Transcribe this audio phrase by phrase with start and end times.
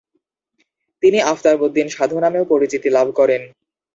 [1.03, 3.41] তিনি 'আফতাবউদ্দিন সাধু' নামেও পরিচিতি লাভ করেন।